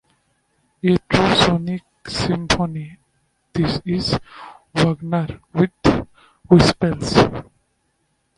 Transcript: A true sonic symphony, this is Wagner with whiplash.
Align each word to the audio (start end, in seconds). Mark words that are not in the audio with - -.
A 0.81 0.97
true 1.09 1.35
sonic 1.35 1.83
symphony, 2.07 2.97
this 3.53 3.79
is 3.85 4.19
Wagner 4.73 5.39
with 5.53 5.69
whiplash. 6.49 7.43